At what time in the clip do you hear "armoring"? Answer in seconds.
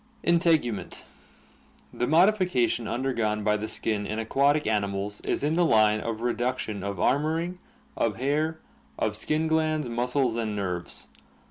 6.97-7.59